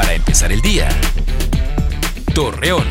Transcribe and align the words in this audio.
para 0.00 0.14
empezar 0.14 0.50
el 0.50 0.62
día. 0.62 0.88
Torreón. 2.34 2.86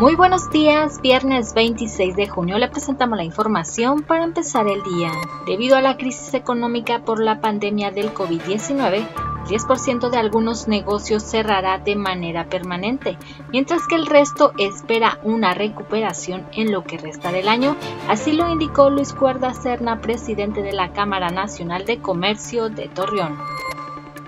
Muy 0.00 0.14
buenos 0.14 0.50
días, 0.50 1.02
viernes 1.02 1.52
26 1.52 2.16
de 2.16 2.26
junio 2.26 2.56
le 2.56 2.68
presentamos 2.68 3.18
la 3.18 3.24
información 3.24 4.02
para 4.04 4.24
empezar 4.24 4.66
el 4.68 4.82
día. 4.82 5.12
Debido 5.46 5.76
a 5.76 5.82
la 5.82 5.98
crisis 5.98 6.32
económica 6.32 7.00
por 7.00 7.22
la 7.22 7.42
pandemia 7.42 7.90
del 7.90 8.14
COVID-19, 8.14 9.06
10% 9.44 10.08
de 10.08 10.16
algunos 10.16 10.66
negocios 10.66 11.22
cerrará 11.22 11.76
de 11.76 11.94
manera 11.94 12.46
permanente, 12.46 13.18
mientras 13.52 13.86
que 13.86 13.96
el 13.96 14.06
resto 14.06 14.52
espera 14.56 15.18
una 15.24 15.52
recuperación 15.52 16.46
en 16.52 16.72
lo 16.72 16.84
que 16.84 16.96
resta 16.96 17.30
del 17.32 17.48
año, 17.48 17.76
así 18.08 18.32
lo 18.32 18.50
indicó 18.50 18.88
Luis 18.88 19.12
Cuerda 19.12 19.52
Serna, 19.52 20.00
presidente 20.00 20.62
de 20.62 20.72
la 20.72 20.94
Cámara 20.94 21.28
Nacional 21.28 21.84
de 21.84 21.98
Comercio 21.98 22.70
de 22.70 22.88
Torreón. 22.88 23.36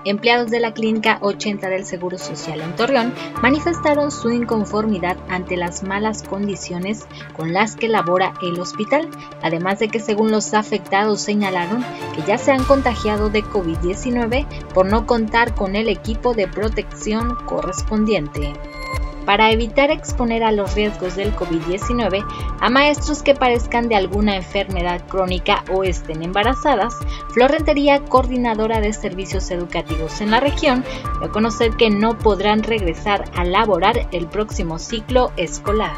Empleados 0.05 0.49
de 0.49 0.59
la 0.59 0.73
Clínica 0.73 1.17
80 1.21 1.69
del 1.69 1.85
Seguro 1.85 2.17
Social 2.17 2.61
en 2.61 2.75
Torreón 2.75 3.13
manifestaron 3.41 4.11
su 4.11 4.29
inconformidad 4.29 5.17
ante 5.29 5.57
las 5.57 5.83
malas 5.83 6.23
condiciones 6.23 7.05
con 7.35 7.53
las 7.53 7.75
que 7.75 7.87
labora 7.87 8.33
el 8.41 8.59
hospital, 8.59 9.09
además 9.41 9.79
de 9.79 9.89
que 9.89 9.99
según 9.99 10.31
los 10.31 10.53
afectados 10.53 11.21
señalaron 11.21 11.83
que 12.15 12.23
ya 12.27 12.37
se 12.37 12.51
han 12.51 12.63
contagiado 12.63 13.29
de 13.29 13.43
COVID-19 13.43 14.47
por 14.73 14.85
no 14.85 15.05
contar 15.05 15.55
con 15.55 15.75
el 15.75 15.89
equipo 15.89 16.33
de 16.33 16.47
protección 16.47 17.35
correspondiente 17.45 18.53
para 19.27 19.51
evitar 19.51 19.91
exponer 19.91 20.41
a 20.41 20.53
los 20.53 20.73
riesgos 20.73 21.17
del 21.17 21.35
COVID-19 21.35 22.25
a 22.61 22.69
maestros 22.69 23.21
que 23.23 23.35
padezcan 23.35 23.89
de 23.89 23.97
alguna 23.97 24.37
enfermedad 24.37 25.01
crónica 25.05 25.65
o 25.69 25.83
estén 25.83 26.23
embarazadas, 26.23 26.95
Flor 27.33 27.51
Rentería, 27.51 27.99
coordinadora 28.05 28.79
de 28.79 28.93
servicios 28.93 29.51
educativos 29.51 30.21
en 30.21 30.31
la 30.31 30.39
región, 30.39 30.85
dio 31.19 31.27
a 31.27 31.31
conocer 31.33 31.71
que 31.71 31.89
no 31.89 32.17
podrán 32.17 32.63
regresar 32.63 33.25
a 33.35 33.43
laborar 33.43 34.07
el 34.13 34.27
próximo 34.27 34.79
ciclo 34.79 35.33
escolar. 35.35 35.97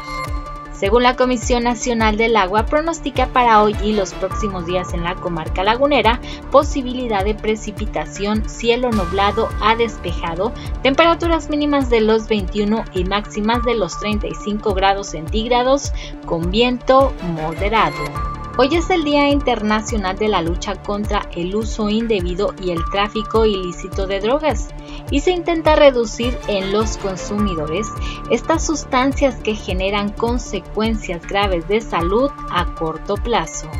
Según 0.80 1.02
la 1.02 1.14
Comisión 1.14 1.64
Nacional 1.64 2.16
del 2.16 2.38
Agua, 2.38 2.64
pronostica 2.64 3.26
para 3.26 3.62
hoy 3.62 3.76
y 3.84 3.92
los 3.92 4.14
próximos 4.14 4.64
días 4.64 4.94
en 4.94 5.04
la 5.04 5.14
comarca 5.14 5.62
lagunera 5.62 6.18
posibilidad 6.50 7.22
de 7.22 7.34
precipitación, 7.34 8.48
cielo 8.48 8.90
nublado 8.90 9.50
a 9.60 9.76
despejado, 9.76 10.54
temperaturas 10.82 11.50
mínimas 11.50 11.90
de 11.90 12.00
los 12.00 12.28
21 12.28 12.86
y 12.94 13.04
máximas 13.04 13.62
de 13.64 13.74
los 13.74 14.00
35 14.00 14.72
grados 14.72 15.08
centígrados 15.08 15.92
con 16.24 16.50
viento 16.50 17.12
moderado. 17.34 18.29
Hoy 18.58 18.74
es 18.74 18.90
el 18.90 19.04
Día 19.04 19.28
Internacional 19.28 20.18
de 20.18 20.28
la 20.28 20.42
Lucha 20.42 20.74
contra 20.82 21.28
el 21.32 21.54
Uso 21.54 21.88
Indebido 21.88 22.54
y 22.60 22.70
el 22.70 22.84
Tráfico 22.90 23.46
Ilícito 23.46 24.06
de 24.06 24.20
Drogas 24.20 24.68
y 25.10 25.20
se 25.20 25.30
intenta 25.30 25.76
reducir 25.76 26.36
en 26.48 26.72
los 26.72 26.98
consumidores 26.98 27.86
estas 28.30 28.66
sustancias 28.66 29.36
que 29.36 29.54
generan 29.54 30.10
consecuencias 30.10 31.26
graves 31.26 31.66
de 31.68 31.80
salud 31.80 32.30
a 32.50 32.74
corto 32.74 33.14
plazo. 33.14 33.70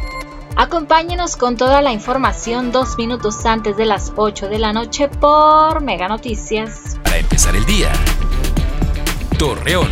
Acompáñenos 0.56 1.36
con 1.36 1.56
toda 1.56 1.82
la 1.82 1.92
información 1.92 2.72
dos 2.72 2.96
minutos 2.96 3.44
antes 3.46 3.76
de 3.76 3.86
las 3.86 4.12
8 4.16 4.48
de 4.48 4.58
la 4.58 4.72
noche 4.72 5.08
por 5.08 5.80
Mega 5.82 6.08
Noticias. 6.08 6.98
Para 7.04 7.18
empezar 7.18 7.54
el 7.56 7.64
día, 7.66 7.92
Torreón. 9.38 9.90